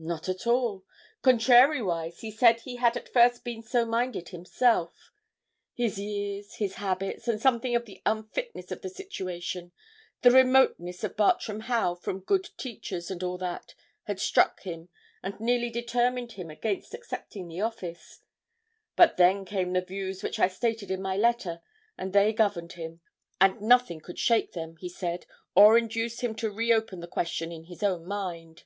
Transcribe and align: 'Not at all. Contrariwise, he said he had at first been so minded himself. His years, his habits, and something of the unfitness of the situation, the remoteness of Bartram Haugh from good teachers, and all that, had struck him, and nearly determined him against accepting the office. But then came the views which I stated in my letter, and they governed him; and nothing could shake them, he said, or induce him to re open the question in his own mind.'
'Not 0.00 0.28
at 0.28 0.46
all. 0.46 0.84
Contrariwise, 1.22 2.20
he 2.20 2.30
said 2.30 2.60
he 2.60 2.76
had 2.76 2.96
at 2.96 3.08
first 3.08 3.42
been 3.42 3.64
so 3.64 3.84
minded 3.84 4.28
himself. 4.28 5.10
His 5.74 5.98
years, 5.98 6.54
his 6.54 6.74
habits, 6.74 7.26
and 7.26 7.40
something 7.40 7.74
of 7.74 7.84
the 7.84 8.00
unfitness 8.06 8.70
of 8.70 8.82
the 8.82 8.90
situation, 8.90 9.72
the 10.22 10.30
remoteness 10.30 11.02
of 11.02 11.16
Bartram 11.16 11.62
Haugh 11.62 11.96
from 11.96 12.20
good 12.20 12.50
teachers, 12.56 13.10
and 13.10 13.24
all 13.24 13.38
that, 13.38 13.74
had 14.04 14.20
struck 14.20 14.62
him, 14.62 14.88
and 15.20 15.40
nearly 15.40 15.68
determined 15.68 16.30
him 16.34 16.48
against 16.48 16.94
accepting 16.94 17.48
the 17.48 17.60
office. 17.60 18.20
But 18.94 19.16
then 19.16 19.44
came 19.44 19.72
the 19.72 19.80
views 19.80 20.22
which 20.22 20.38
I 20.38 20.46
stated 20.46 20.92
in 20.92 21.02
my 21.02 21.16
letter, 21.16 21.60
and 21.98 22.12
they 22.12 22.32
governed 22.32 22.74
him; 22.74 23.00
and 23.40 23.60
nothing 23.60 24.00
could 24.00 24.20
shake 24.20 24.52
them, 24.52 24.76
he 24.76 24.88
said, 24.88 25.26
or 25.56 25.76
induce 25.76 26.20
him 26.20 26.36
to 26.36 26.52
re 26.52 26.72
open 26.72 27.00
the 27.00 27.08
question 27.08 27.50
in 27.50 27.64
his 27.64 27.82
own 27.82 28.06
mind.' 28.06 28.62